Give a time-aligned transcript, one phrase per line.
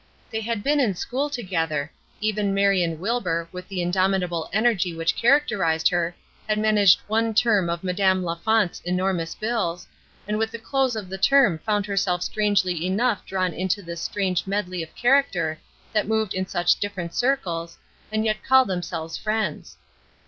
[0.31, 1.91] They had been in school together,
[2.21, 6.15] even Marion Wilbur, with the indomitable energy which characterized her,
[6.49, 9.85] had managed one term of Madame La Fonte's enormous bills,
[10.27, 14.47] and with the close of the term found herself strangely enough drawn into this strange
[14.47, 15.59] medley of character
[15.93, 17.77] that moved in such different circles,
[18.11, 19.77] and yet called themselves friends.